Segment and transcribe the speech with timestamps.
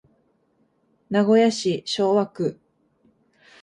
[1.09, 2.57] 名古屋市昭和区